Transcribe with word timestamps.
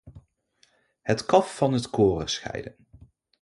Het 1.01 1.25
kaf 1.25 1.55
van 1.55 1.73
het 1.73 1.89
koren 1.89 2.29
scheiden. 2.29 2.75